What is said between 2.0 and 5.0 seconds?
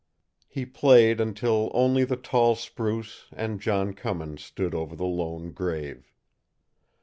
the tall spruce and John Cummins stood over